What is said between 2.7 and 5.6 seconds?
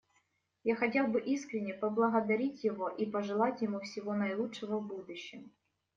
и пожелать ему всего наилучшего в будущем.